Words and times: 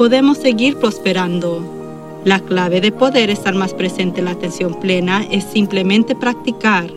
Podemos 0.00 0.38
seguir 0.38 0.78
prosperando. 0.78 2.22
La 2.24 2.40
clave 2.40 2.80
de 2.80 2.90
poder 2.90 3.28
estar 3.28 3.54
más 3.54 3.74
presente 3.74 4.20
en 4.20 4.24
la 4.24 4.30
atención 4.30 4.80
plena 4.80 5.26
es 5.30 5.44
simplemente 5.44 6.14
practicar. 6.16 6.90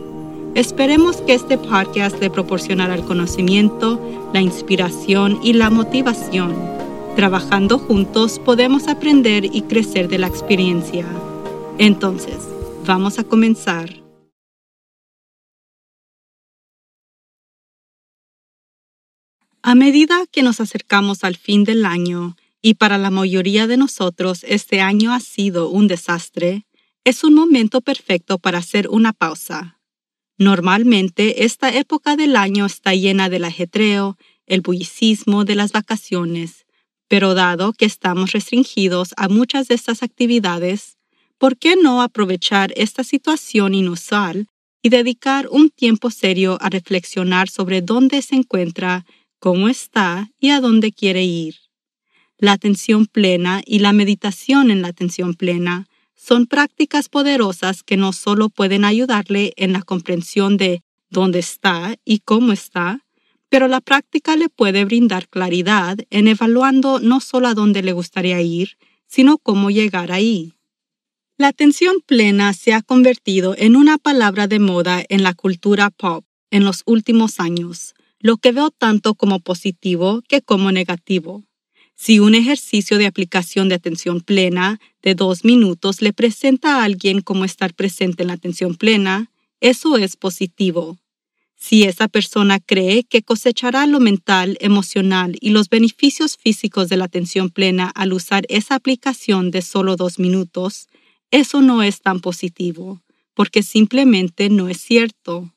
Esperemos 0.54 1.18
que 1.18 1.34
este 1.34 1.58
podcast 1.58 2.18
le 2.18 2.30
proporcionará 2.30 2.94
el 2.94 3.04
conocimiento, 3.04 4.00
la 4.32 4.40
inspiración 4.40 5.38
y 5.42 5.52
la 5.52 5.68
motivación 5.68 6.54
Trabajando 7.14 7.78
juntos 7.78 8.38
podemos 8.38 8.88
aprender 8.88 9.44
y 9.44 9.60
crecer 9.60 10.08
de 10.08 10.16
la 10.16 10.28
experiencia. 10.28 11.04
Entonces, 11.76 12.38
vamos 12.86 13.18
a 13.18 13.24
comenzar. 13.24 14.02
A 19.60 19.74
medida 19.74 20.24
que 20.32 20.42
nos 20.42 20.58
acercamos 20.62 21.22
al 21.22 21.36
fin 21.36 21.64
del 21.64 21.84
año, 21.84 22.34
y 22.66 22.74
para 22.76 22.96
la 22.96 23.10
mayoría 23.10 23.66
de 23.66 23.76
nosotros 23.76 24.42
este 24.48 24.80
año 24.80 25.12
ha 25.12 25.20
sido 25.20 25.68
un 25.68 25.86
desastre, 25.86 26.64
es 27.04 27.22
un 27.22 27.34
momento 27.34 27.82
perfecto 27.82 28.38
para 28.38 28.56
hacer 28.56 28.88
una 28.88 29.12
pausa. 29.12 29.82
Normalmente 30.38 31.44
esta 31.44 31.68
época 31.76 32.16
del 32.16 32.36
año 32.36 32.64
está 32.64 32.94
llena 32.94 33.28
del 33.28 33.44
ajetreo, 33.44 34.16
el 34.46 34.62
bullicismo 34.62 35.44
de 35.44 35.56
las 35.56 35.72
vacaciones, 35.72 36.64
pero 37.06 37.34
dado 37.34 37.74
que 37.74 37.84
estamos 37.84 38.32
restringidos 38.32 39.12
a 39.18 39.28
muchas 39.28 39.68
de 39.68 39.74
estas 39.74 40.02
actividades, 40.02 40.96
¿por 41.36 41.58
qué 41.58 41.76
no 41.76 42.00
aprovechar 42.00 42.72
esta 42.76 43.04
situación 43.04 43.74
inusual 43.74 44.46
y 44.82 44.88
dedicar 44.88 45.48
un 45.50 45.68
tiempo 45.68 46.10
serio 46.10 46.56
a 46.62 46.70
reflexionar 46.70 47.50
sobre 47.50 47.82
dónde 47.82 48.22
se 48.22 48.36
encuentra, 48.36 49.04
cómo 49.38 49.68
está 49.68 50.30
y 50.40 50.48
a 50.48 50.62
dónde 50.62 50.92
quiere 50.92 51.24
ir? 51.24 51.63
La 52.38 52.52
atención 52.52 53.06
plena 53.06 53.62
y 53.64 53.78
la 53.78 53.92
meditación 53.92 54.70
en 54.70 54.82
la 54.82 54.88
atención 54.88 55.34
plena 55.34 55.86
son 56.14 56.46
prácticas 56.46 57.08
poderosas 57.08 57.82
que 57.82 57.96
no 57.96 58.12
solo 58.12 58.48
pueden 58.48 58.84
ayudarle 58.84 59.52
en 59.56 59.72
la 59.72 59.82
comprensión 59.82 60.56
de 60.56 60.82
dónde 61.10 61.38
está 61.38 61.96
y 62.04 62.20
cómo 62.20 62.52
está, 62.52 63.04
pero 63.48 63.68
la 63.68 63.80
práctica 63.80 64.36
le 64.36 64.48
puede 64.48 64.84
brindar 64.84 65.28
claridad 65.28 65.98
en 66.10 66.28
evaluando 66.28 66.98
no 66.98 67.20
solo 67.20 67.48
a 67.48 67.54
dónde 67.54 67.82
le 67.82 67.92
gustaría 67.92 68.40
ir, 68.40 68.78
sino 69.06 69.38
cómo 69.38 69.70
llegar 69.70 70.10
ahí. 70.10 70.54
La 71.36 71.48
atención 71.48 71.96
plena 72.04 72.52
se 72.52 72.72
ha 72.72 72.82
convertido 72.82 73.54
en 73.56 73.76
una 73.76 73.98
palabra 73.98 74.48
de 74.48 74.58
moda 74.58 75.04
en 75.08 75.22
la 75.22 75.34
cultura 75.34 75.90
pop 75.90 76.24
en 76.50 76.64
los 76.64 76.82
últimos 76.86 77.38
años, 77.38 77.94
lo 78.18 78.38
que 78.38 78.52
veo 78.52 78.70
tanto 78.70 79.14
como 79.14 79.40
positivo 79.40 80.22
que 80.28 80.42
como 80.42 80.72
negativo. 80.72 81.44
Si 82.04 82.18
un 82.20 82.34
ejercicio 82.34 82.98
de 82.98 83.06
aplicación 83.06 83.70
de 83.70 83.76
atención 83.76 84.20
plena 84.20 84.78
de 85.00 85.14
dos 85.14 85.42
minutos 85.42 86.02
le 86.02 86.12
presenta 86.12 86.76
a 86.76 86.84
alguien 86.84 87.22
cómo 87.22 87.46
estar 87.46 87.72
presente 87.72 88.24
en 88.24 88.26
la 88.26 88.34
atención 88.34 88.74
plena, 88.74 89.30
eso 89.62 89.96
es 89.96 90.14
positivo. 90.14 90.98
Si 91.56 91.84
esa 91.84 92.08
persona 92.08 92.60
cree 92.60 93.04
que 93.04 93.22
cosechará 93.22 93.86
lo 93.86 94.00
mental, 94.00 94.58
emocional 94.60 95.38
y 95.40 95.48
los 95.48 95.70
beneficios 95.70 96.36
físicos 96.36 96.90
de 96.90 96.98
la 96.98 97.06
atención 97.06 97.48
plena 97.48 97.88
al 97.94 98.12
usar 98.12 98.44
esa 98.50 98.74
aplicación 98.74 99.50
de 99.50 99.62
solo 99.62 99.96
dos 99.96 100.18
minutos, 100.18 100.88
eso 101.30 101.62
no 101.62 101.82
es 101.82 102.02
tan 102.02 102.20
positivo, 102.20 103.00
porque 103.32 103.62
simplemente 103.62 104.50
no 104.50 104.68
es 104.68 104.78
cierto. 104.78 105.54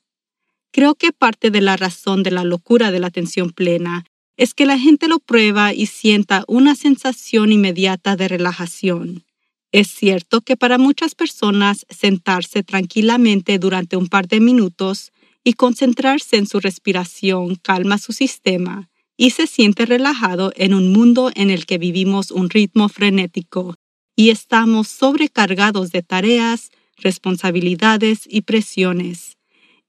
Creo 0.70 0.94
que 0.94 1.12
parte 1.12 1.50
de 1.50 1.60
la 1.60 1.76
razón 1.76 2.22
de 2.22 2.30
la 2.30 2.44
locura 2.44 2.90
de 2.90 3.00
la 3.00 3.08
atención 3.08 3.50
plena 3.50 4.06
es 4.38 4.54
que 4.54 4.66
la 4.66 4.78
gente 4.78 5.08
lo 5.08 5.18
prueba 5.18 5.74
y 5.74 5.86
sienta 5.86 6.44
una 6.46 6.76
sensación 6.76 7.52
inmediata 7.52 8.16
de 8.16 8.28
relajación. 8.28 9.24
Es 9.72 9.88
cierto 9.88 10.40
que 10.40 10.56
para 10.56 10.78
muchas 10.78 11.14
personas 11.16 11.84
sentarse 11.90 12.62
tranquilamente 12.62 13.58
durante 13.58 13.96
un 13.96 14.06
par 14.06 14.28
de 14.28 14.40
minutos 14.40 15.12
y 15.44 15.54
concentrarse 15.54 16.36
en 16.36 16.46
su 16.46 16.60
respiración 16.60 17.56
calma 17.56 17.98
su 17.98 18.12
sistema 18.12 18.88
y 19.16 19.30
se 19.30 19.48
siente 19.48 19.84
relajado 19.84 20.52
en 20.54 20.72
un 20.72 20.92
mundo 20.92 21.32
en 21.34 21.50
el 21.50 21.66
que 21.66 21.76
vivimos 21.76 22.30
un 22.30 22.48
ritmo 22.48 22.88
frenético 22.88 23.74
y 24.14 24.30
estamos 24.30 24.86
sobrecargados 24.86 25.90
de 25.90 26.02
tareas, 26.02 26.70
responsabilidades 26.96 28.20
y 28.28 28.42
presiones. 28.42 29.36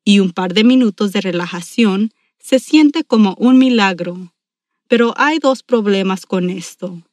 Y 0.03 0.19
un 0.19 0.31
par 0.31 0.55
de 0.55 0.63
minutos 0.63 1.11
de 1.11 1.21
relajación 1.21 2.11
se 2.39 2.57
siente 2.57 3.03
como 3.03 3.35
un 3.37 3.59
milagro. 3.59 4.33
Pero 4.89 5.13
hay 5.17 5.37
dos 5.37 5.61
problemas 5.63 6.25
con 6.25 6.49
esto. 6.49 7.03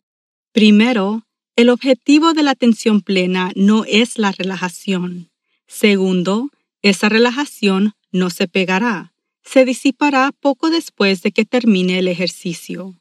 Primero, 0.53 1.26
el 1.56 1.69
objetivo 1.69 2.32
de 2.32 2.42
la 2.42 2.53
atención 2.53 3.03
plena 3.03 3.53
no 3.54 3.84
es 3.84 4.19
la 4.19 4.32
relajación. 4.32 5.31
Segundo, 5.66 6.48
esa 6.81 7.09
relajación 7.09 7.92
no 8.12 8.31
se 8.31 8.48
pegará, 8.48 9.12
se 9.44 9.66
disipará 9.66 10.32
poco 10.41 10.70
después 10.70 11.20
de 11.22 11.32
que 11.32 11.44
termine 11.44 11.98
el 11.98 12.09
ejercicio. 12.09 12.94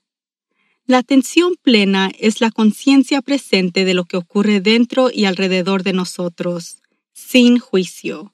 La 0.86 0.98
atención 0.98 1.56
plena 1.62 2.12
es 2.20 2.42
la 2.42 2.52
conciencia 2.52 3.22
presente 3.22 3.86
de 3.86 3.94
lo 3.94 4.04
que 4.04 4.18
ocurre 4.18 4.60
dentro 4.60 5.10
y 5.12 5.24
alrededor 5.24 5.84
de 5.84 5.94
nosotros, 5.94 6.82
sin 7.14 7.60
juicio. 7.60 8.34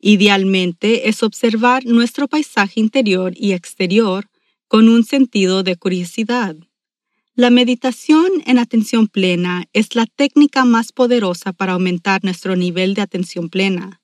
Idealmente 0.00 1.08
es 1.08 1.24
observar 1.24 1.84
nuestro 1.84 2.28
paisaje 2.28 2.78
interior 2.78 3.32
y 3.36 3.52
exterior 3.52 4.28
con 4.72 4.88
un 4.88 5.04
sentido 5.04 5.62
de 5.62 5.76
curiosidad. 5.76 6.56
La 7.34 7.50
meditación 7.50 8.26
en 8.46 8.58
atención 8.58 9.06
plena 9.06 9.64
es 9.74 9.94
la 9.94 10.06
técnica 10.06 10.64
más 10.64 10.92
poderosa 10.92 11.52
para 11.52 11.74
aumentar 11.74 12.24
nuestro 12.24 12.56
nivel 12.56 12.94
de 12.94 13.02
atención 13.02 13.50
plena. 13.50 14.00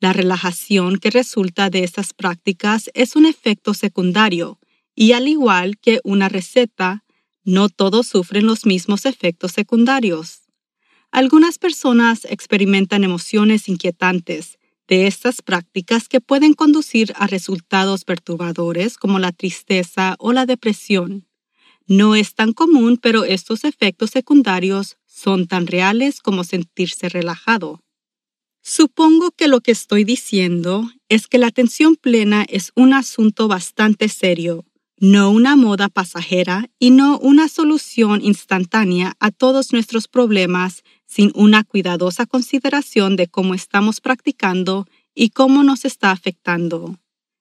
La 0.00 0.12
relajación 0.12 0.96
que 0.96 1.10
resulta 1.10 1.70
de 1.70 1.84
estas 1.84 2.14
prácticas 2.14 2.90
es 2.94 3.14
un 3.14 3.26
efecto 3.26 3.74
secundario 3.74 4.58
y 4.92 5.12
al 5.12 5.28
igual 5.28 5.78
que 5.78 6.00
una 6.02 6.28
receta, 6.28 7.04
no 7.44 7.68
todos 7.68 8.08
sufren 8.08 8.44
los 8.44 8.66
mismos 8.66 9.06
efectos 9.06 9.52
secundarios. 9.52 10.40
Algunas 11.12 11.58
personas 11.58 12.24
experimentan 12.24 13.04
emociones 13.04 13.68
inquietantes 13.68 14.58
de 14.88 15.06
estas 15.06 15.42
prácticas 15.42 16.08
que 16.08 16.20
pueden 16.20 16.54
conducir 16.54 17.12
a 17.16 17.26
resultados 17.26 18.04
perturbadores 18.04 18.96
como 18.96 19.18
la 19.18 19.32
tristeza 19.32 20.16
o 20.18 20.32
la 20.32 20.46
depresión. 20.46 21.28
No 21.86 22.14
es 22.14 22.34
tan 22.34 22.52
común, 22.52 22.98
pero 23.00 23.24
estos 23.24 23.64
efectos 23.64 24.10
secundarios 24.10 24.96
son 25.06 25.46
tan 25.46 25.66
reales 25.66 26.20
como 26.20 26.42
sentirse 26.42 27.08
relajado. 27.08 27.80
Supongo 28.62 29.30
que 29.30 29.48
lo 29.48 29.60
que 29.60 29.72
estoy 29.72 30.04
diciendo 30.04 30.90
es 31.08 31.26
que 31.26 31.38
la 31.38 31.46
atención 31.46 31.96
plena 31.96 32.44
es 32.48 32.72
un 32.74 32.92
asunto 32.92 33.48
bastante 33.48 34.08
serio, 34.08 34.66
no 35.00 35.30
una 35.30 35.54
moda 35.54 35.88
pasajera 35.88 36.70
y 36.78 36.90
no 36.90 37.18
una 37.18 37.48
solución 37.48 38.20
instantánea 38.22 39.14
a 39.20 39.30
todos 39.30 39.72
nuestros 39.72 40.08
problemas 40.08 40.82
sin 41.06 41.30
una 41.34 41.64
cuidadosa 41.64 42.26
consideración 42.26 43.16
de 43.16 43.28
cómo 43.28 43.54
estamos 43.54 44.00
practicando 44.00 44.86
y 45.14 45.30
cómo 45.30 45.62
nos 45.62 45.84
está 45.84 46.10
afectando. 46.10 46.98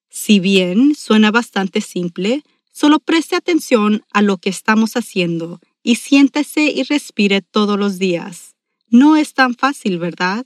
Si 0.09 0.39
bien 0.39 0.95
suena 0.95 1.31
bastante 1.31 1.81
simple, 1.81 2.44
solo 2.71 3.00
preste 3.00 3.36
atención 3.36 4.03
a 4.12 4.21
lo 4.21 4.38
que 4.38 4.50
estamos 4.50 4.95
haciendo 4.95 5.60
y 5.83 5.95
siéntese 5.95 6.65
y 6.65 6.83
respire 6.83 7.42
todos 7.42 7.77
los 7.77 7.98
días. 7.98 8.56
No 8.89 9.15
es 9.15 9.33
tan 9.33 9.56
fácil, 9.56 9.98
¿verdad? 9.98 10.45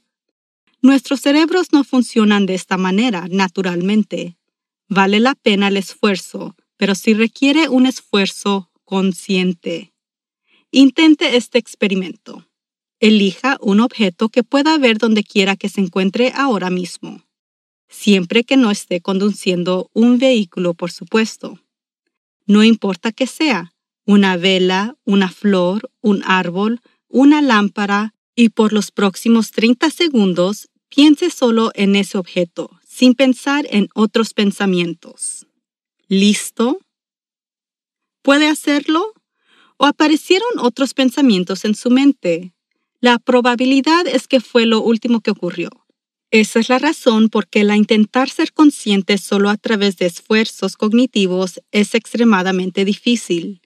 Nuestros 0.82 1.22
cerebros 1.22 1.74
no 1.74 1.84
funcionan 1.84 2.46
de 2.46 2.56
esta 2.56 2.78
manera 2.78 3.28
naturalmente. 3.30 4.38
Vale 4.88 5.20
la 5.20 5.36
pena 5.36 5.68
el 5.68 5.78
esfuerzo, 5.78 6.56
pero 6.82 6.96
si 6.96 7.14
requiere 7.14 7.70
un 7.70 7.86
esfuerzo 7.86 8.72
consciente. 8.86 9.94
Intente 10.72 11.38
este 11.38 11.60
experimento. 11.60 12.48
Elija 13.00 13.60
un 13.62 13.82
objeto 13.82 14.30
que 14.30 14.42
pueda 14.42 14.80
ver 14.80 14.98
donde 14.98 15.24
quiera 15.24 15.56
que 15.56 15.70
se 15.70 15.80
encuentre 15.80 16.34
ahora 16.36 16.72
mismo, 16.72 17.24
siempre 17.88 18.44
que 18.44 18.58
no 18.58 18.72
esté 18.72 19.00
conduciendo 19.00 19.92
un 19.94 20.18
vehículo, 20.18 20.74
por 20.74 20.92
supuesto. 20.92 21.60
No 22.48 22.64
importa 22.64 23.12
que 23.12 23.28
sea, 23.28 23.76
una 24.08 24.36
vela, 24.36 24.98
una 25.06 25.30
flor, 25.30 25.92
un 26.02 26.24
árbol, 26.26 26.82
una 27.08 27.44
lámpara, 27.44 28.16
y 28.36 28.50
por 28.50 28.74
los 28.74 28.90
próximos 28.90 29.52
30 29.52 29.92
segundos 29.92 30.70
piense 30.90 31.30
solo 31.30 31.70
en 31.76 31.96
ese 31.96 32.18
objeto, 32.18 32.72
sin 32.84 33.14
pensar 33.14 33.68
en 33.70 33.88
otros 33.94 34.34
pensamientos. 34.34 35.46
¿Listo? 36.12 36.82
¿Puede 38.22 38.48
hacerlo? 38.48 39.14
¿O 39.78 39.86
aparecieron 39.86 40.60
otros 40.60 40.94
pensamientos 40.94 41.64
en 41.64 41.74
su 41.74 41.90
mente? 41.90 42.54
La 43.00 43.18
probabilidad 43.18 44.06
es 44.06 44.28
que 44.28 44.42
fue 44.42 44.66
lo 44.66 44.82
último 44.82 45.22
que 45.22 45.32
ocurrió. 45.32 45.70
Esa 46.30 46.60
es 46.60 46.68
la 46.68 46.80
razón 46.80 47.30
por 47.30 47.48
qué 47.48 47.64
la 47.64 47.78
intentar 47.78 48.30
ser 48.30 48.52
consciente 48.52 49.18
solo 49.18 49.50
a 49.50 49.56
través 49.56 49.96
de 49.96 50.08
esfuerzos 50.08 50.76
cognitivos 50.76 51.62
es 51.72 51.96
extremadamente 51.96 52.84
difícil. 52.84 53.62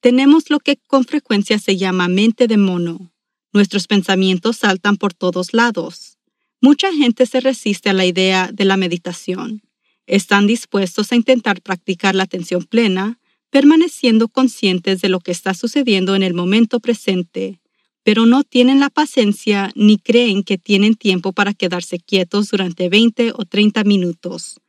Tenemos 0.00 0.50
lo 0.50 0.60
que 0.60 0.76
con 0.76 1.06
frecuencia 1.06 1.58
se 1.58 1.78
llama 1.78 2.08
mente 2.08 2.46
de 2.46 2.58
mono. 2.58 3.10
Nuestros 3.54 3.86
pensamientos 3.86 4.58
saltan 4.58 4.98
por 4.98 5.14
todos 5.14 5.54
lados. 5.54 6.18
Mucha 6.60 6.92
gente 6.92 7.24
se 7.24 7.40
resiste 7.40 7.88
a 7.88 7.94
la 7.94 8.04
idea 8.04 8.50
de 8.52 8.66
la 8.66 8.76
meditación. 8.76 9.65
Están 10.06 10.46
dispuestos 10.46 11.10
a 11.10 11.16
intentar 11.16 11.60
practicar 11.62 12.14
la 12.14 12.24
atención 12.24 12.64
plena, 12.64 13.18
permaneciendo 13.50 14.28
conscientes 14.28 15.00
de 15.00 15.08
lo 15.08 15.20
que 15.20 15.32
está 15.32 15.54
sucediendo 15.54 16.14
en 16.14 16.22
el 16.22 16.34
momento 16.34 16.80
presente, 16.80 17.60
pero 18.04 18.24
no 18.24 18.44
tienen 18.44 18.78
la 18.78 18.90
paciencia 18.90 19.72
ni 19.74 19.98
creen 19.98 20.44
que 20.44 20.58
tienen 20.58 20.94
tiempo 20.94 21.32
para 21.32 21.54
quedarse 21.54 21.98
quietos 21.98 22.50
durante 22.50 22.88
20 22.88 23.32
o 23.32 23.44
30 23.44 23.82
minutos, 23.82 24.60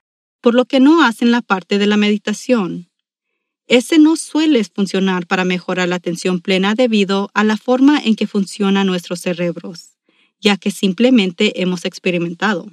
por 0.42 0.56
lo 0.56 0.66
que 0.66 0.80
no 0.80 1.04
hacen 1.04 1.32
la 1.32 1.42
parte 1.42 1.78
de 1.78 1.86
la 1.86 1.98
meditación. 1.98 2.90
Ese 3.68 4.00
no 4.00 4.16
suele 4.16 4.64
funcionar 4.64 5.28
para 5.28 5.44
mejorar 5.44 5.90
la 5.90 5.98
atención 5.98 6.40
plena 6.40 6.74
debido 6.74 7.30
a 7.34 7.44
la 7.44 7.58
forma 7.58 8.00
en 8.00 8.16
que 8.16 8.26
funcionan 8.26 8.88
nuestros 8.88 9.20
cerebros, 9.20 9.98
ya 10.40 10.58
que 10.58 10.72
simplemente 10.72 11.62
hemos 11.62 11.84
experimentado. 11.86 12.72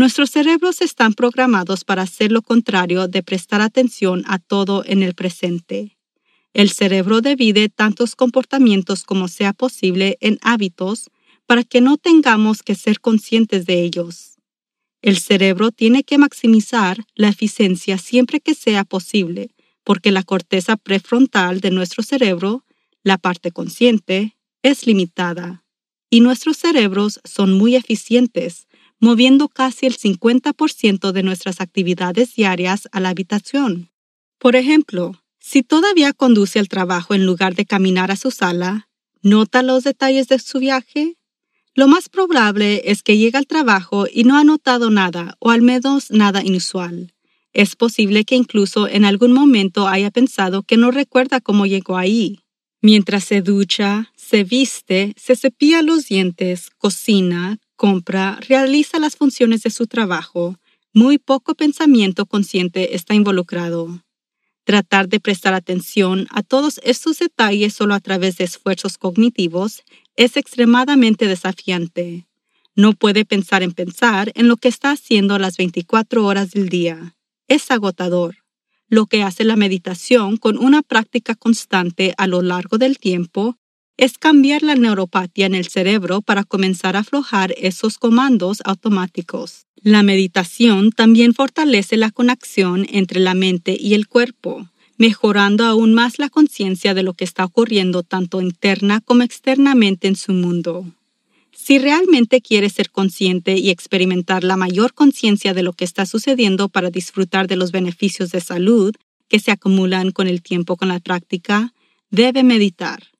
Nuestros 0.00 0.30
cerebros 0.30 0.80
están 0.80 1.12
programados 1.12 1.84
para 1.84 2.00
hacer 2.00 2.32
lo 2.32 2.40
contrario 2.40 3.06
de 3.06 3.22
prestar 3.22 3.60
atención 3.60 4.24
a 4.26 4.38
todo 4.38 4.82
en 4.86 5.02
el 5.02 5.12
presente. 5.14 5.98
El 6.54 6.70
cerebro 6.70 7.20
divide 7.20 7.68
tantos 7.68 8.16
comportamientos 8.16 9.02
como 9.02 9.28
sea 9.28 9.52
posible 9.52 10.16
en 10.22 10.38
hábitos 10.40 11.10
para 11.44 11.64
que 11.64 11.82
no 11.82 11.98
tengamos 11.98 12.62
que 12.62 12.76
ser 12.76 12.98
conscientes 13.00 13.66
de 13.66 13.82
ellos. 13.82 14.38
El 15.02 15.18
cerebro 15.18 15.70
tiene 15.70 16.02
que 16.02 16.16
maximizar 16.16 17.04
la 17.14 17.28
eficiencia 17.28 17.98
siempre 17.98 18.40
que 18.40 18.54
sea 18.54 18.84
posible 18.84 19.50
porque 19.84 20.12
la 20.12 20.22
corteza 20.22 20.78
prefrontal 20.78 21.60
de 21.60 21.72
nuestro 21.72 22.02
cerebro, 22.02 22.64
la 23.02 23.18
parte 23.18 23.50
consciente, 23.50 24.38
es 24.62 24.86
limitada. 24.86 25.62
Y 26.08 26.22
nuestros 26.22 26.56
cerebros 26.56 27.20
son 27.22 27.52
muy 27.52 27.76
eficientes, 27.76 28.66
moviendo 29.00 29.48
casi 29.48 29.86
el 29.86 29.96
50% 29.96 31.12
de 31.12 31.22
nuestras 31.22 31.60
actividades 31.60 32.34
diarias 32.34 32.88
a 32.92 33.00
la 33.00 33.08
habitación. 33.08 33.90
Por 34.38 34.56
ejemplo, 34.56 35.20
si 35.38 35.62
todavía 35.62 36.12
conduce 36.12 36.58
al 36.58 36.68
trabajo 36.68 37.14
en 37.14 37.26
lugar 37.26 37.54
de 37.54 37.64
caminar 37.64 38.10
a 38.10 38.16
su 38.16 38.30
sala, 38.30 38.88
¿nota 39.22 39.62
los 39.62 39.84
detalles 39.84 40.28
de 40.28 40.38
su 40.38 40.58
viaje? 40.58 41.16
Lo 41.74 41.88
más 41.88 42.08
probable 42.08 42.82
es 42.84 43.02
que 43.02 43.16
llegue 43.16 43.38
al 43.38 43.46
trabajo 43.46 44.06
y 44.12 44.24
no 44.24 44.36
ha 44.36 44.44
notado 44.44 44.90
nada, 44.90 45.36
o 45.40 45.50
al 45.50 45.62
menos 45.62 46.10
nada 46.10 46.44
inusual. 46.44 47.14
Es 47.52 47.74
posible 47.74 48.24
que 48.24 48.36
incluso 48.36 48.86
en 48.86 49.04
algún 49.04 49.32
momento 49.32 49.88
haya 49.88 50.10
pensado 50.10 50.62
que 50.62 50.76
no 50.76 50.90
recuerda 50.90 51.40
cómo 51.40 51.66
llegó 51.66 51.96
ahí. 51.96 52.40
Mientras 52.82 53.24
se 53.24 53.42
ducha, 53.42 54.12
se 54.16 54.44
viste, 54.44 55.14
se 55.16 55.36
cepilla 55.36 55.82
los 55.82 56.06
dientes, 56.06 56.70
cocina, 56.78 57.58
compra, 57.80 58.38
realiza 58.46 58.98
las 58.98 59.16
funciones 59.16 59.62
de 59.62 59.70
su 59.70 59.86
trabajo, 59.86 60.58
muy 60.92 61.16
poco 61.16 61.54
pensamiento 61.54 62.26
consciente 62.26 62.94
está 62.94 63.14
involucrado. 63.14 64.04
Tratar 64.64 65.08
de 65.08 65.18
prestar 65.18 65.54
atención 65.54 66.26
a 66.28 66.42
todos 66.42 66.78
estos 66.84 67.20
detalles 67.20 67.72
solo 67.72 67.94
a 67.94 68.00
través 68.00 68.36
de 68.36 68.44
esfuerzos 68.44 68.98
cognitivos 68.98 69.82
es 70.14 70.36
extremadamente 70.36 71.26
desafiante. 71.26 72.26
No 72.74 72.92
puede 72.92 73.24
pensar 73.24 73.62
en 73.62 73.72
pensar 73.72 74.30
en 74.34 74.46
lo 74.46 74.58
que 74.58 74.68
está 74.68 74.90
haciendo 74.90 75.38
las 75.38 75.56
24 75.56 76.26
horas 76.26 76.50
del 76.50 76.68
día 76.68 77.16
es 77.48 77.70
agotador. 77.70 78.36
Lo 78.88 79.06
que 79.06 79.22
hace 79.22 79.42
la 79.42 79.56
meditación 79.56 80.36
con 80.36 80.58
una 80.58 80.82
práctica 80.82 81.34
constante 81.34 82.12
a 82.18 82.26
lo 82.26 82.42
largo 82.42 82.76
del 82.76 82.98
tiempo 82.98 83.56
es 84.00 84.16
cambiar 84.16 84.62
la 84.62 84.76
neuropatía 84.76 85.44
en 85.44 85.54
el 85.54 85.68
cerebro 85.68 86.22
para 86.22 86.44
comenzar 86.44 86.96
a 86.96 87.00
aflojar 87.00 87.54
esos 87.58 87.98
comandos 87.98 88.62
automáticos. 88.64 89.66
La 89.82 90.02
meditación 90.02 90.90
también 90.90 91.34
fortalece 91.34 91.98
la 91.98 92.10
conexión 92.10 92.86
entre 92.88 93.20
la 93.20 93.34
mente 93.34 93.76
y 93.78 93.92
el 93.92 94.08
cuerpo, 94.08 94.70
mejorando 94.96 95.66
aún 95.66 95.92
más 95.92 96.18
la 96.18 96.30
conciencia 96.30 96.94
de 96.94 97.02
lo 97.02 97.12
que 97.12 97.24
está 97.24 97.44
ocurriendo 97.44 98.02
tanto 98.02 98.40
interna 98.40 99.02
como 99.02 99.22
externamente 99.22 100.08
en 100.08 100.16
su 100.16 100.32
mundo. 100.32 100.86
Si 101.52 101.78
realmente 101.78 102.40
quieres 102.40 102.72
ser 102.72 102.90
consciente 102.90 103.58
y 103.58 103.68
experimentar 103.68 104.44
la 104.44 104.56
mayor 104.56 104.94
conciencia 104.94 105.52
de 105.52 105.62
lo 105.62 105.74
que 105.74 105.84
está 105.84 106.06
sucediendo 106.06 106.70
para 106.70 106.88
disfrutar 106.88 107.48
de 107.48 107.56
los 107.56 107.70
beneficios 107.70 108.30
de 108.30 108.40
salud 108.40 108.94
que 109.28 109.40
se 109.40 109.50
acumulan 109.50 110.10
con 110.10 110.26
el 110.26 110.40
tiempo 110.40 110.78
con 110.78 110.88
la 110.88 111.00
práctica, 111.00 111.74
debe 112.10 112.42
meditar. 112.44 113.10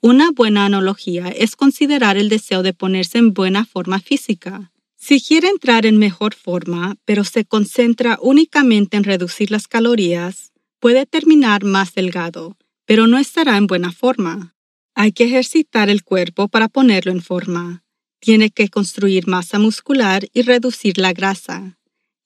Una 0.00 0.30
buena 0.30 0.64
analogía 0.64 1.28
es 1.28 1.56
considerar 1.56 2.16
el 2.16 2.28
deseo 2.28 2.62
de 2.62 2.72
ponerse 2.72 3.18
en 3.18 3.34
buena 3.34 3.64
forma 3.64 3.98
física. 3.98 4.70
Si 4.96 5.20
quiere 5.20 5.48
entrar 5.48 5.86
en 5.86 5.96
mejor 5.96 6.34
forma, 6.34 6.96
pero 7.04 7.24
se 7.24 7.44
concentra 7.44 8.16
únicamente 8.22 8.96
en 8.96 9.02
reducir 9.02 9.50
las 9.50 9.66
calorías, 9.66 10.52
puede 10.78 11.04
terminar 11.04 11.64
más 11.64 11.94
delgado, 11.94 12.56
pero 12.84 13.08
no 13.08 13.18
estará 13.18 13.56
en 13.56 13.66
buena 13.66 13.90
forma. 13.90 14.54
Hay 14.94 15.10
que 15.10 15.24
ejercitar 15.24 15.90
el 15.90 16.04
cuerpo 16.04 16.46
para 16.46 16.68
ponerlo 16.68 17.10
en 17.10 17.20
forma. 17.20 17.82
Tiene 18.20 18.50
que 18.50 18.68
construir 18.68 19.26
masa 19.26 19.58
muscular 19.58 20.28
y 20.32 20.42
reducir 20.42 20.98
la 20.98 21.12
grasa. 21.12 21.78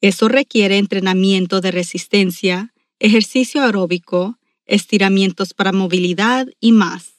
Eso 0.03 0.29
requiere 0.29 0.77
entrenamiento 0.77 1.63
de 1.63 1.71
resistencia, 1.71 2.75
ejercicio 2.99 3.63
aeróbico, 3.63 4.39
estiramientos 4.67 5.55
para 5.55 5.73
movilidad 5.73 6.49
y 6.61 6.73
más. 6.73 7.12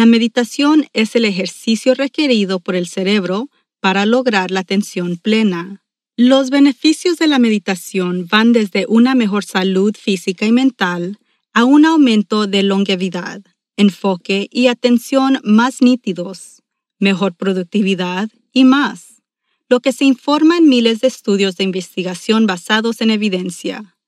La 0.00 0.06
meditación 0.06 0.86
es 0.94 1.14
el 1.14 1.26
ejercicio 1.26 1.94
requerido 1.94 2.58
por 2.58 2.74
el 2.74 2.86
cerebro 2.86 3.50
para 3.80 4.06
lograr 4.06 4.50
la 4.50 4.60
atención 4.60 5.18
plena. 5.18 5.84
Los 6.16 6.48
beneficios 6.48 7.18
de 7.18 7.26
la 7.26 7.38
meditación 7.38 8.26
van 8.26 8.54
desde 8.54 8.86
una 8.88 9.14
mejor 9.14 9.44
salud 9.44 9.94
física 9.94 10.46
y 10.46 10.52
mental 10.52 11.18
a 11.52 11.64
un 11.64 11.84
aumento 11.84 12.46
de 12.46 12.62
longevidad 12.62 13.42
enfoque 13.76 14.48
y 14.50 14.68
atención 14.68 15.38
más 15.44 15.82
nítidos, 15.82 16.62
mejor 16.98 17.34
productividad 17.34 18.30
y 18.54 18.64
más, 18.64 19.20
lo 19.68 19.80
que 19.80 19.92
se 19.92 20.06
informa 20.06 20.56
en 20.56 20.66
miles 20.66 21.02
de 21.02 21.08
estudios 21.08 21.58
de 21.58 21.64
investigación 21.64 22.46
basados 22.46 23.02
en 23.02 23.10
evidencia. 23.10 23.98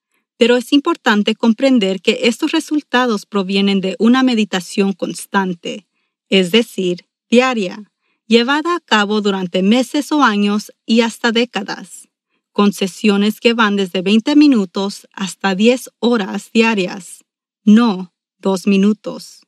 Pero 0.43 0.57
es 0.57 0.73
importante 0.73 1.37
comprender 1.37 2.03
que 2.03 2.23
estos 2.25 2.51
resultados 2.51 3.27
provienen 3.27 3.81
de 3.81 3.95
una 4.01 4.25
meditación 4.25 4.93
constante, 4.93 5.87
es 6.29 6.51
decir, 6.51 7.07
diaria, 7.31 7.93
llevada 8.27 8.75
a 8.75 8.81
cabo 8.81 9.21
durante 9.21 9.63
meses 9.63 10.11
o 10.11 10.25
años 10.25 10.73
y 10.85 11.03
hasta 11.03 11.31
décadas, 11.31 12.09
con 12.51 12.73
sesiones 12.73 13.39
que 13.39 13.55
van 13.55 13.77
desde 13.77 14.03
20 14.03 14.35
minutos 14.35 15.07
hasta 15.13 15.55
10 15.55 15.91
horas 16.01 16.51
diarias, 16.53 17.25
no 17.63 18.13
dos 18.39 18.67
minutos. 18.67 19.47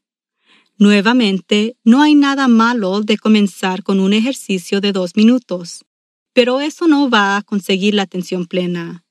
Nuevamente, 0.79 1.77
no 1.83 2.03
hay 2.03 2.15
nada 2.15 2.47
malo 2.47 3.01
de 3.01 3.19
comenzar 3.19 3.83
con 3.83 3.99
un 3.99 4.13
ejercicio 4.13 4.81
de 4.81 4.93
dos 4.93 5.17
minutos, 5.17 5.85
pero 6.33 6.61
eso 6.61 6.87
no 6.87 7.11
va 7.11 7.37
a 7.37 7.43
conseguir 7.43 7.95
la 7.95 8.03
atención 8.03 8.47
plena. 8.47 9.04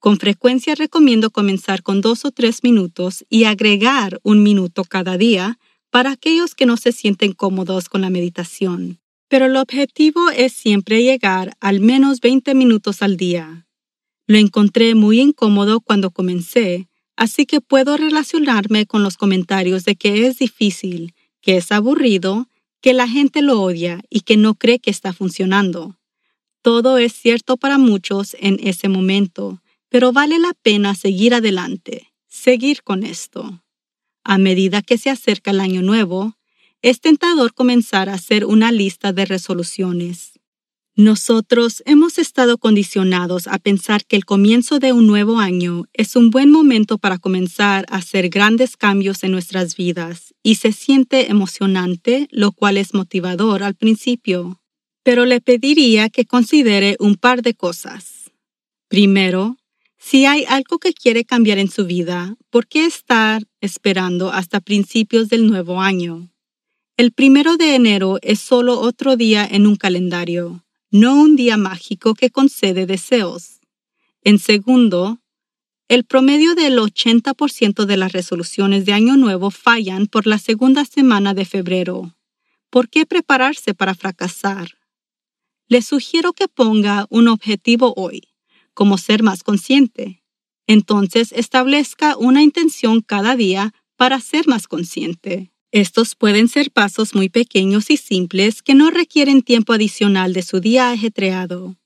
Con 0.00 0.18
frecuencia 0.18 0.74
recomiendo 0.74 1.30
comenzar 1.30 1.82
con 1.82 2.00
dos 2.00 2.24
o 2.24 2.30
tres 2.30 2.64
minutos 2.64 3.26
y 3.28 3.44
agregar 3.44 4.18
un 4.22 4.42
minuto 4.42 4.82
cada 4.84 5.18
día 5.18 5.58
para 5.90 6.12
aquellos 6.12 6.54
que 6.54 6.64
no 6.64 6.78
se 6.78 6.92
sienten 6.92 7.34
cómodos 7.34 7.90
con 7.90 8.00
la 8.00 8.08
meditación. 8.08 8.98
Pero 9.28 9.44
el 9.44 9.56
objetivo 9.56 10.30
es 10.30 10.54
siempre 10.54 11.02
llegar 11.02 11.54
al 11.60 11.80
menos 11.80 12.20
20 12.20 12.54
minutos 12.54 13.02
al 13.02 13.18
día. 13.18 13.66
Lo 14.26 14.38
encontré 14.38 14.94
muy 14.94 15.20
incómodo 15.20 15.82
cuando 15.82 16.10
comencé, 16.10 16.88
así 17.14 17.44
que 17.44 17.60
puedo 17.60 17.98
relacionarme 17.98 18.86
con 18.86 19.02
los 19.02 19.18
comentarios 19.18 19.84
de 19.84 19.96
que 19.96 20.26
es 20.26 20.38
difícil, 20.38 21.14
que 21.42 21.58
es 21.58 21.70
aburrido, 21.72 22.48
que 22.80 22.94
la 22.94 23.06
gente 23.06 23.42
lo 23.42 23.60
odia 23.60 24.00
y 24.08 24.20
que 24.22 24.38
no 24.38 24.54
cree 24.54 24.78
que 24.78 24.90
está 24.90 25.12
funcionando. 25.12 25.98
Todo 26.62 26.96
es 26.96 27.12
cierto 27.12 27.58
para 27.58 27.76
muchos 27.76 28.34
en 28.40 28.58
ese 28.62 28.88
momento, 28.88 29.60
pero 29.90 30.12
vale 30.12 30.38
la 30.38 30.54
pena 30.54 30.94
seguir 30.94 31.34
adelante, 31.34 32.12
seguir 32.28 32.82
con 32.82 33.04
esto. 33.04 33.62
A 34.24 34.38
medida 34.38 34.80
que 34.80 34.96
se 34.96 35.10
acerca 35.10 35.50
el 35.50 35.60
año 35.60 35.82
nuevo, 35.82 36.36
es 36.80 37.00
tentador 37.00 37.52
comenzar 37.52 38.08
a 38.08 38.14
hacer 38.14 38.46
una 38.46 38.72
lista 38.72 39.12
de 39.12 39.26
resoluciones. 39.26 40.40
Nosotros 40.96 41.82
hemos 41.86 42.18
estado 42.18 42.58
condicionados 42.58 43.46
a 43.46 43.58
pensar 43.58 44.04
que 44.04 44.16
el 44.16 44.24
comienzo 44.24 44.78
de 44.78 44.92
un 44.92 45.06
nuevo 45.06 45.38
año 45.38 45.84
es 45.92 46.14
un 46.14 46.30
buen 46.30 46.50
momento 46.50 46.98
para 46.98 47.18
comenzar 47.18 47.86
a 47.88 47.96
hacer 47.96 48.28
grandes 48.28 48.76
cambios 48.76 49.24
en 49.24 49.32
nuestras 49.32 49.76
vidas 49.76 50.34
y 50.42 50.56
se 50.56 50.72
siente 50.72 51.30
emocionante, 51.30 52.28
lo 52.30 52.52
cual 52.52 52.76
es 52.76 52.92
motivador 52.92 53.62
al 53.62 53.74
principio. 53.74 54.60
Pero 55.02 55.26
le 55.26 55.40
pediría 55.40 56.10
que 56.10 56.26
considere 56.26 56.96
un 56.98 57.14
par 57.14 57.42
de 57.42 57.54
cosas. 57.54 58.30
Primero, 58.88 59.56
si 60.02 60.24
hay 60.24 60.46
algo 60.48 60.78
que 60.78 60.94
quiere 60.94 61.26
cambiar 61.26 61.58
en 61.58 61.70
su 61.70 61.84
vida, 61.84 62.34
¿por 62.48 62.66
qué 62.66 62.86
estar 62.86 63.42
esperando 63.60 64.32
hasta 64.32 64.60
principios 64.60 65.28
del 65.28 65.46
nuevo 65.46 65.82
año? 65.82 66.30
El 66.96 67.12
primero 67.12 67.58
de 67.58 67.74
enero 67.74 68.18
es 68.22 68.40
solo 68.40 68.80
otro 68.80 69.16
día 69.16 69.46
en 69.48 69.66
un 69.66 69.76
calendario, 69.76 70.64
no 70.90 71.20
un 71.20 71.36
día 71.36 71.58
mágico 71.58 72.14
que 72.14 72.30
concede 72.30 72.86
deseos. 72.86 73.60
En 74.22 74.38
segundo, 74.38 75.20
el 75.86 76.04
promedio 76.04 76.54
del 76.54 76.78
80% 76.78 77.84
de 77.84 77.96
las 77.98 78.12
resoluciones 78.12 78.86
de 78.86 78.94
Año 78.94 79.18
Nuevo 79.18 79.50
fallan 79.50 80.06
por 80.06 80.26
la 80.26 80.38
segunda 80.38 80.86
semana 80.86 81.34
de 81.34 81.44
febrero. 81.44 82.16
¿Por 82.70 82.88
qué 82.88 83.04
prepararse 83.04 83.74
para 83.74 83.94
fracasar? 83.94 84.78
Le 85.68 85.82
sugiero 85.82 86.32
que 86.32 86.48
ponga 86.48 87.06
un 87.10 87.28
objetivo 87.28 87.92
hoy 87.96 88.29
como 88.74 88.98
ser 88.98 89.22
más 89.22 89.42
consciente. 89.42 90.22
Entonces 90.66 91.32
establezca 91.32 92.16
una 92.16 92.42
intención 92.42 93.00
cada 93.00 93.36
día 93.36 93.72
para 93.96 94.20
ser 94.20 94.46
más 94.46 94.68
consciente. 94.68 95.52
Estos 95.72 96.16
pueden 96.16 96.48
ser 96.48 96.72
pasos 96.72 97.14
muy 97.14 97.28
pequeños 97.28 97.90
y 97.90 97.96
simples 97.96 98.62
que 98.62 98.74
no 98.74 98.90
requieren 98.90 99.42
tiempo 99.42 99.72
adicional 99.72 100.32
de 100.32 100.42
su 100.42 100.60
día 100.60 100.90
ajetreado. 100.90 101.76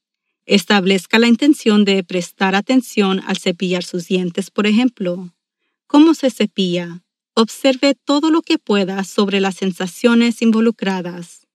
Establezca 0.46 1.18
la 1.18 1.28
intención 1.28 1.84
de 1.84 2.02
prestar 2.04 2.54
atención 2.54 3.20
al 3.26 3.38
cepillar 3.38 3.84
sus 3.84 4.06
dientes, 4.06 4.50
por 4.50 4.66
ejemplo. 4.66 5.34
¿Cómo 5.86 6.14
se 6.14 6.30
cepilla? 6.30 7.02
Observe 7.34 7.94
todo 7.94 8.30
lo 8.30 8.42
que 8.42 8.58
pueda 8.58 9.04
sobre 9.04 9.40
las 9.40 9.56
sensaciones 9.56 10.40
involucradas. 10.40 11.46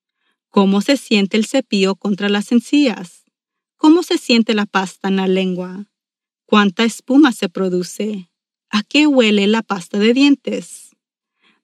¿Cómo 0.50 0.82
se 0.82 0.98
siente 0.98 1.38
el 1.38 1.46
cepillo 1.46 1.96
contra 1.96 2.30
las 2.30 2.52
encías? 2.52 3.19
¿Cómo 3.80 4.04
se 4.04 4.18
siente 4.18 4.54
la 4.56 4.66
pasta 4.66 5.08
en 5.08 5.16
la 5.16 5.28
lengua? 5.30 5.86
¿Cuánta 6.46 6.84
espuma 6.84 7.32
se 7.32 7.48
produce? 7.48 8.30
¿A 8.70 8.84
qué 8.84 9.08
huele 9.08 9.48
la 9.48 9.62
pasta 9.64 9.98
de 9.98 10.14
dientes? 10.14 10.98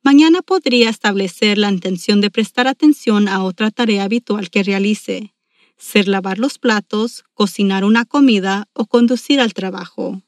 Mañana 0.02 0.42
podría 0.42 0.90
establecer 0.90 1.58
la 1.58 1.70
intención 1.70 2.22
de 2.22 2.32
prestar 2.32 2.68
atención 2.68 3.28
a 3.28 3.44
otra 3.44 3.70
tarea 3.70 4.06
habitual 4.06 4.50
que 4.50 4.64
realice, 4.64 5.36
ser 5.76 6.08
lavar 6.08 6.40
los 6.40 6.58
platos, 6.58 7.26
cocinar 7.34 7.84
una 7.84 8.06
comida 8.06 8.70
o 8.72 8.86
conducir 8.86 9.42
al 9.42 9.54
trabajo. 9.54 10.22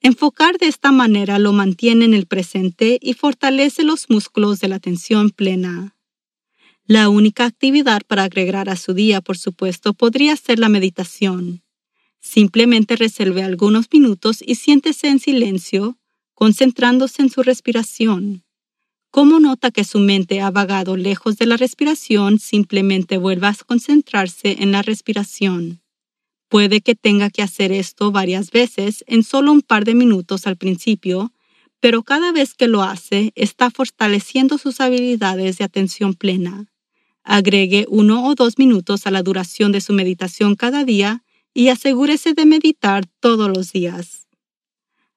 Enfocar 0.00 0.58
de 0.58 0.68
esta 0.68 0.92
manera 0.92 1.40
lo 1.40 1.52
mantiene 1.52 2.04
en 2.04 2.14
el 2.14 2.26
presente 2.26 3.00
y 3.02 3.14
fortalece 3.14 3.82
los 3.82 4.08
músculos 4.10 4.60
de 4.60 4.68
la 4.68 4.76
atención 4.76 5.30
plena. 5.30 5.95
La 6.88 7.08
única 7.08 7.46
actividad 7.46 8.02
para 8.06 8.22
agregar 8.22 8.68
a 8.68 8.76
su 8.76 8.94
día, 8.94 9.20
por 9.20 9.36
supuesto, 9.36 9.92
podría 9.92 10.36
ser 10.36 10.60
la 10.60 10.68
meditación. 10.68 11.64
Simplemente 12.20 12.94
reserve 12.94 13.42
algunos 13.42 13.88
minutos 13.92 14.38
y 14.40 14.54
siéntese 14.54 15.08
en 15.08 15.18
silencio, 15.18 15.98
concentrándose 16.34 17.22
en 17.22 17.30
su 17.30 17.42
respiración. 17.42 18.44
Como 19.10 19.40
nota 19.40 19.72
que 19.72 19.82
su 19.82 19.98
mente 19.98 20.40
ha 20.40 20.52
vagado 20.52 20.96
lejos 20.96 21.36
de 21.38 21.46
la 21.46 21.56
respiración, 21.56 22.38
simplemente 22.38 23.18
vuelva 23.18 23.48
a 23.48 23.56
concentrarse 23.66 24.58
en 24.60 24.70
la 24.70 24.82
respiración. 24.82 25.80
Puede 26.48 26.82
que 26.82 26.94
tenga 26.94 27.30
que 27.30 27.42
hacer 27.42 27.72
esto 27.72 28.12
varias 28.12 28.52
veces 28.52 29.02
en 29.08 29.24
solo 29.24 29.50
un 29.50 29.62
par 29.62 29.84
de 29.84 29.96
minutos 29.96 30.46
al 30.46 30.56
principio, 30.56 31.32
pero 31.80 32.04
cada 32.04 32.30
vez 32.30 32.54
que 32.54 32.68
lo 32.68 32.84
hace 32.84 33.32
está 33.34 33.72
fortaleciendo 33.72 34.56
sus 34.56 34.80
habilidades 34.80 35.58
de 35.58 35.64
atención 35.64 36.14
plena. 36.14 36.68
Agregue 37.28 37.86
uno 37.88 38.24
o 38.24 38.36
dos 38.36 38.56
minutos 38.56 39.04
a 39.08 39.10
la 39.10 39.24
duración 39.24 39.72
de 39.72 39.80
su 39.80 39.92
meditación 39.92 40.54
cada 40.54 40.84
día 40.84 41.24
y 41.52 41.70
asegúrese 41.70 42.34
de 42.34 42.46
meditar 42.46 43.04
todos 43.18 43.48
los 43.48 43.72
días. 43.72 44.28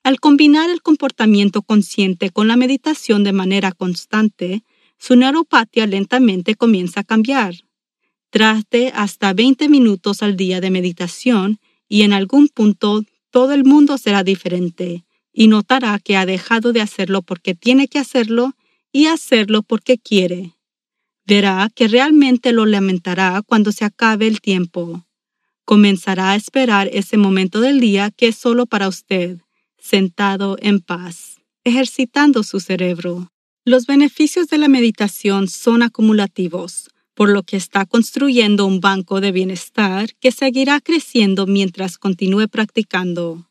Al 0.01 0.20
combinar 0.20 0.72
el 0.72 0.82
comportamiento 0.82 1.62
consciente 1.62 2.32
con 2.32 2.48
la 2.48 2.56
meditación 2.56 3.24
de 3.24 3.32
manera 3.32 3.72
constante, 3.72 4.63
su 4.98 5.16
neuropatía 5.16 5.86
lentamente 5.86 6.56
comienza 6.56 7.01
a 7.01 7.04
cambiar. 7.04 7.54
Trate 8.32 8.92
hasta 8.96 9.34
20 9.34 9.70
minutos 9.70 10.24
al 10.24 10.36
día 10.36 10.62
de 10.62 10.72
meditación 10.72 11.60
y 11.88 12.01
en 12.01 12.13
algún 12.13 12.48
punto 12.48 13.04
todo 13.30 13.54
el 13.54 13.66
mundo 13.66 14.00
será 14.00 14.24
diferente 14.24 15.06
y 15.32 15.48
notará 15.48 16.00
que 16.00 16.18
ha 16.18 16.25
dejado 16.25 16.74
de 16.74 16.82
hacerlo 16.82 17.22
porque 17.22 17.54
tiene 17.54 17.88
que 17.88 18.00
hacerlo 18.00 18.54
y 18.92 19.06
hacerlo 19.06 19.62
porque 19.62 20.00
quiere 20.00 20.56
verá 21.30 21.70
que 21.74 21.88
realmente 21.88 22.52
lo 22.52 22.66
lamentará 22.66 23.44
cuando 23.46 23.72
se 23.72 23.86
acabe 23.86 24.26
el 24.26 24.42
tiempo. 24.42 25.06
Comenzará 25.64 26.32
a 26.32 26.36
esperar 26.36 26.90
ese 26.92 27.18
momento 27.18 27.62
del 27.62 27.80
día 27.80 28.10
que 28.10 28.30
es 28.30 28.36
solo 28.36 28.66
para 28.66 28.88
usted, 28.88 29.38
sentado 29.78 30.58
en 30.60 30.80
paz, 30.80 31.36
ejercitando 31.64 32.42
su 32.42 32.60
cerebro. 32.60 33.32
Los 33.64 33.86
beneficios 33.86 34.48
de 34.48 34.58
la 34.58 34.68
meditación 34.68 35.48
son 35.48 35.84
acumulativos, 35.84 36.90
por 37.14 37.30
lo 37.30 37.44
que 37.44 37.58
está 37.58 37.86
construyendo 37.86 38.66
un 38.66 38.80
banco 38.80 39.22
de 39.22 39.32
bienestar 39.32 40.10
que 40.20 40.32
seguirá 40.32 40.82
creciendo 40.82 41.46
mientras 41.46 42.00
continúe 42.00 42.48
practicando. 42.48 43.46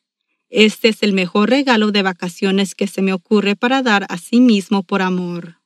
Este 0.51 0.89
es 0.89 1.05
el 1.05 1.13
mejor 1.13 1.51
regalo 1.51 1.93
de 1.93 2.03
vacaciones 2.03 2.75
que 2.75 2.89
se 2.89 3.03
me 3.03 3.13
ocurre 3.13 3.55
para 3.55 3.83
dar 3.83 4.05
a 4.09 4.19
sí 4.19 4.41
mismo 4.41 4.83
por 4.83 5.01
amor. 5.01 5.58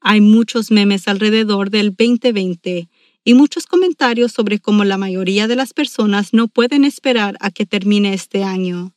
Hay 0.00 0.20
muchos 0.20 0.70
memes 0.70 1.08
alrededor 1.08 1.70
del 1.70 1.90
2020 1.90 2.88
y 3.22 3.34
muchos 3.34 3.66
comentarios 3.66 4.32
sobre 4.32 4.58
cómo 4.58 4.84
la 4.84 4.96
mayoría 4.96 5.46
de 5.46 5.56
las 5.56 5.74
personas 5.74 6.32
no 6.32 6.48
pueden 6.48 6.84
esperar 6.84 7.36
a 7.40 7.50
que 7.50 7.66
termine 7.66 8.14
este 8.14 8.42
año. 8.42 8.94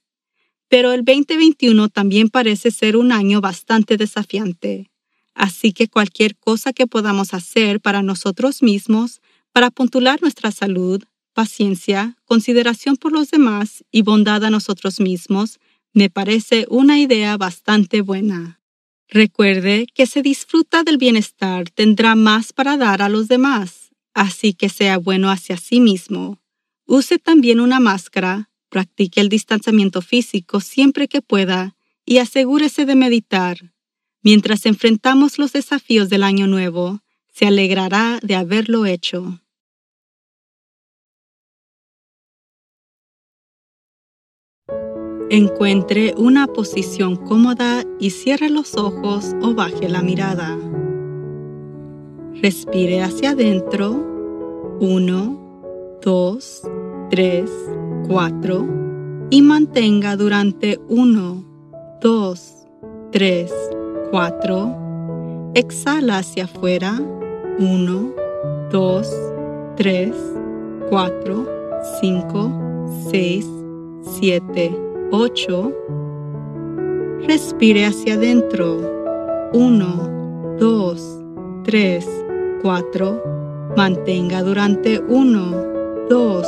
Pero 0.70 0.94
el 0.94 1.04
2021 1.04 1.90
también 1.90 2.30
parece 2.30 2.72
ser 2.72 2.96
un 2.96 3.12
año 3.12 3.42
bastante 3.42 3.98
desafiante. 3.98 4.90
Así 5.36 5.74
que 5.74 5.88
cualquier 5.88 6.38
cosa 6.38 6.74
que 6.74 6.88
podamos 6.88 7.34
hacer 7.34 7.82
para 7.82 8.02
nosotros 8.02 8.64
mismos, 8.64 9.22
para 9.52 9.72
puntular 9.72 10.22
nuestra 10.22 10.52
salud, 10.52 11.04
paciencia, 11.34 12.16
consideración 12.26 12.96
por 12.96 13.12
los 13.12 13.30
demás 13.30 13.84
y 13.92 14.04
bondad 14.04 14.46
a 14.46 14.50
nosotros 14.50 15.00
mismos, 15.00 15.60
me 15.94 16.10
parece 16.10 16.66
una 16.70 17.00
idea 17.00 17.38
bastante 17.38 18.02
buena. 18.02 18.63
Recuerde 19.10 19.88
que 19.94 20.06
se 20.06 20.22
disfruta 20.22 20.84
del 20.84 20.98
bienestar 20.98 21.70
tendrá 21.70 22.16
más 22.16 22.54
para 22.54 22.78
dar 22.78 23.02
a 23.02 23.10
los 23.10 23.28
demás, 23.28 23.92
así 24.14 24.54
que 24.54 24.70
sea 24.70 24.98
bueno 24.98 25.30
hacia 25.30 25.58
sí 25.58 25.80
mismo. 25.80 26.40
Use 26.86 27.20
también 27.20 27.60
una 27.60 27.80
máscara, 27.80 28.50
practique 28.70 29.22
el 29.22 29.30
distanciamiento 29.30 30.02
físico 30.02 30.60
siempre 30.60 31.08
que 31.08 31.22
pueda 31.22 31.76
y 32.06 32.18
asegúrese 32.18 32.86
de 32.86 32.96
meditar. 32.96 33.74
Mientras 34.22 34.66
enfrentamos 34.66 35.38
los 35.38 35.54
desafíos 35.54 36.10
del 36.10 36.24
año 36.24 36.48
nuevo, 36.48 37.02
se 37.32 37.46
alegrará 37.46 38.20
de 38.22 38.36
haberlo 38.36 38.86
hecho. 38.86 39.43
Encuentre 45.36 46.14
una 46.16 46.46
posición 46.46 47.16
cómoda 47.16 47.84
y 48.00 48.12
cierre 48.12 48.52
los 48.52 48.78
ojos 48.78 49.36
o 49.42 49.56
baje 49.56 49.90
la 49.90 50.04
mirada. 50.04 50.56
Respire 52.40 53.02
hacia 53.02 53.32
adentro. 53.32 53.96
1, 54.80 56.00
2, 56.04 56.62
3, 57.10 57.50
4 58.10 58.68
y 59.32 59.42
mantenga 59.42 60.16
durante 60.18 60.80
1, 60.88 61.44
2, 62.00 62.54
3, 63.12 63.52
4. 64.12 65.52
Exhala 65.56 66.20
hacia 66.20 66.44
afuera. 66.44 67.02
1, 67.58 68.14
2, 68.72 69.10
3, 69.78 70.16
4, 70.92 71.50
5, 72.02 72.52
6, 73.10 73.48
7, 74.20 74.83
8. 75.16 75.72
Respire 77.28 77.86
hacia 77.86 78.16
adentro. 78.16 79.52
1, 79.54 80.56
2, 80.60 81.24
3, 81.66 82.26
4. 82.64 83.24
Mantenga 83.78 84.42
durante 84.42 85.00
1, 85.00 86.08
2, 86.10 86.48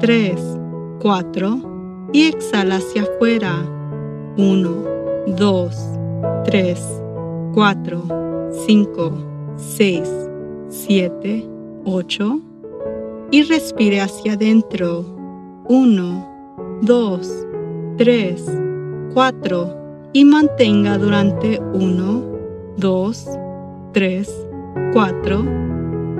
3, 0.00 0.58
4 1.02 2.10
y 2.14 2.28
exhala 2.28 2.76
hacia 2.76 3.02
afuera. 3.02 3.62
1, 4.38 4.70
2, 5.36 5.76
3, 6.44 7.02
4, 7.52 8.02
5, 8.66 9.12
6, 9.56 10.08
7, 10.70 11.46
8 11.84 12.40
y 13.32 13.42
respire 13.42 14.00
hacia 14.00 14.32
adentro. 14.32 15.04
1, 15.68 16.80
2, 16.80 17.20
3, 17.20 17.47
4 17.98 20.12
y 20.12 20.24
mantenga 20.24 20.98
durante 20.98 21.60
1, 21.72 22.22
2, 22.76 23.28
3, 23.92 24.46
4 24.92 25.44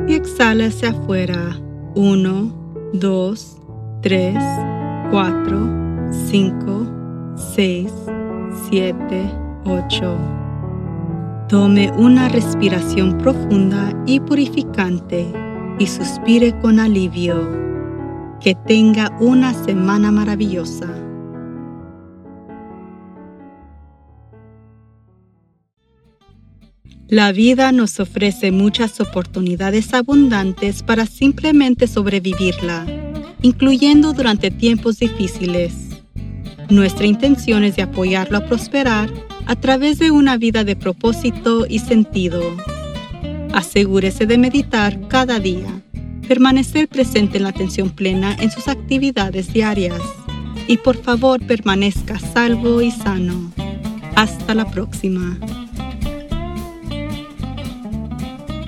y 0.08 0.14
exhala 0.14 0.66
hacia 0.66 0.90
afuera. 0.90 1.56
1, 1.94 2.52
2, 2.94 3.56
3, 4.02 4.34
4, 5.12 6.10
5, 6.10 6.86
6, 7.54 7.92
7, 8.70 9.30
8. 9.64 10.18
Tome 11.48 11.92
una 11.96 12.28
respiración 12.28 13.18
profunda 13.18 13.92
y 14.04 14.18
purificante 14.18 15.28
y 15.78 15.86
suspire 15.86 16.58
con 16.58 16.80
alivio. 16.80 17.36
Que 18.40 18.56
tenga 18.56 19.16
una 19.20 19.54
semana 19.54 20.10
maravillosa. 20.10 21.07
La 27.08 27.32
vida 27.32 27.72
nos 27.72 28.00
ofrece 28.00 28.52
muchas 28.52 29.00
oportunidades 29.00 29.94
abundantes 29.94 30.82
para 30.82 31.06
simplemente 31.06 31.86
sobrevivirla, 31.86 32.84
incluyendo 33.40 34.12
durante 34.12 34.50
tiempos 34.50 34.98
difíciles. 34.98 35.72
Nuestra 36.68 37.06
intención 37.06 37.64
es 37.64 37.76
de 37.76 37.82
apoyarlo 37.82 38.36
a 38.36 38.44
prosperar 38.44 39.10
a 39.46 39.56
través 39.56 39.98
de 39.98 40.10
una 40.10 40.36
vida 40.36 40.64
de 40.64 40.76
propósito 40.76 41.64
y 41.66 41.78
sentido. 41.78 42.42
Asegúrese 43.54 44.26
de 44.26 44.36
meditar 44.36 45.08
cada 45.08 45.40
día, 45.40 45.80
permanecer 46.28 46.88
presente 46.88 47.38
en 47.38 47.44
la 47.44 47.48
atención 47.48 47.88
plena 47.88 48.36
en 48.38 48.50
sus 48.50 48.68
actividades 48.68 49.50
diarias 49.50 50.02
y 50.66 50.76
por 50.76 51.02
favor 51.02 51.40
permanezca 51.46 52.18
salvo 52.18 52.82
y 52.82 52.90
sano. 52.90 53.50
Hasta 54.14 54.54
la 54.54 54.70
próxima. 54.70 55.38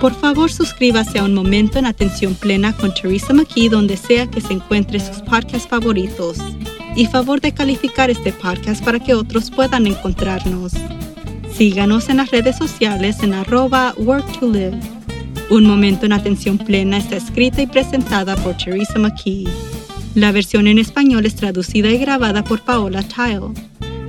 Por 0.01 0.15
favor, 0.15 0.51
suscríbase 0.51 1.19
a 1.19 1.25
Un 1.25 1.35
Momento 1.35 1.79
en 1.79 1.85
Atención 1.85 2.35
Plena 2.35 2.73
con 2.73 2.95
Teresa 2.95 3.35
McKee 3.35 3.69
donde 3.69 3.99
sea 3.99 4.27
que 4.27 4.41
se 4.41 4.55
encuentre 4.55 4.99
sus 4.99 5.19
podcasts 5.19 5.69
favoritos. 5.69 6.39
Y 6.97 7.05
favor 7.05 7.43
de 7.43 7.53
calificar 7.53 8.09
este 8.09 8.33
podcast 8.33 8.83
para 8.83 8.99
que 8.99 9.13
otros 9.13 9.51
puedan 9.51 9.87
encontrarnos. 9.87 10.73
Síganos 11.53 12.09
en 12.09 12.17
las 12.17 12.31
redes 12.31 12.57
sociales 12.57 13.23
en 13.23 13.35
arroba 13.35 13.95
work 13.99 14.41
to 14.41 14.51
live. 14.51 14.81
Un 15.51 15.67
Momento 15.67 16.07
en 16.07 16.15
Atención 16.15 16.57
Plena 16.57 16.97
está 16.97 17.17
escrita 17.17 17.61
y 17.61 17.67
presentada 17.67 18.37
por 18.37 18.57
Teresa 18.57 18.99
McKee. 18.99 19.49
La 20.15 20.33
versión 20.33 20.67
en 20.67 20.79
español 20.79 21.27
es 21.27 21.35
traducida 21.35 21.91
y 21.91 21.99
grabada 21.99 22.43
por 22.43 22.63
Paola 22.63 23.03
Tile. 23.03 23.53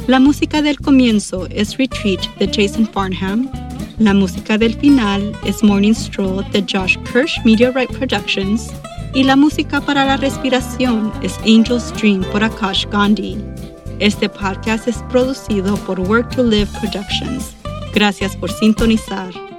La 0.08 0.22
música 0.22 0.62
del 0.62 0.80
comienzo 0.80 1.48
es 1.50 1.78
Retreat 1.78 2.22
de 2.38 2.48
Jason 2.48 2.88
Farnham 2.88 3.50
la 4.04 4.14
música 4.16 4.58
del 4.58 4.74
final 4.76 5.32
es 5.46 5.64
Morning 5.64 5.94
Stroll 5.94 6.44
de 6.52 6.62
Josh 6.62 6.98
Kirsch 7.12 7.40
Right 7.46 7.92
Productions 7.92 8.72
y 9.14 9.24
la 9.24 9.36
música 9.36 9.80
para 9.80 10.06
la 10.06 10.18
respiración 10.18 11.12
es 11.22 11.38
Angel's 11.40 11.94
Dream 11.94 12.24
por 12.32 12.44
Akash 12.44 12.88
Gandhi. 12.88 13.38
Este 14.00 14.28
podcast 14.28 14.88
es 14.88 14.98
producido 15.10 15.76
por 15.86 16.00
Work 16.00 16.36
to 16.36 16.44
Live 16.44 16.70
Productions. 16.80 17.56
Gracias 17.94 18.36
por 18.36 18.52
sintonizar. 18.52 19.51